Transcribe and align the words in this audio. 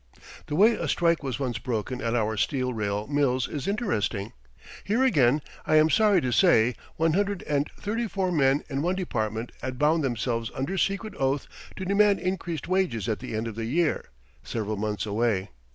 The 0.47 0.55
way 0.55 0.71
a 0.73 0.87
strike 0.87 1.21
was 1.21 1.39
once 1.39 1.59
broken 1.59 2.01
at 2.01 2.15
our 2.15 2.35
steel 2.35 2.73
rail 2.73 3.05
mills 3.05 3.47
is 3.47 3.67
interesting. 3.67 4.33
Here 4.83 5.03
again, 5.03 5.43
I 5.67 5.75
am 5.75 5.91
sorry 5.91 6.21
to 6.21 6.31
say, 6.31 6.73
one 6.95 7.13
hundred 7.13 7.43
and 7.43 7.69
thirty 7.79 8.07
four 8.07 8.31
men 8.31 8.63
in 8.67 8.81
one 8.81 8.95
department 8.95 9.51
had 9.61 9.77
bound 9.77 10.03
themselves 10.03 10.49
under 10.55 10.75
secret 10.75 11.13
oath 11.19 11.47
to 11.75 11.85
demand 11.85 12.17
increased 12.17 12.67
wages 12.67 13.07
at 13.07 13.19
the 13.19 13.35
end 13.35 13.47
of 13.47 13.53
the 13.53 13.65
year, 13.65 14.05
several 14.41 14.75
months 14.75 15.05
away. 15.05 15.49